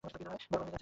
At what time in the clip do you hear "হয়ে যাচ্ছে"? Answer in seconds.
0.27-0.47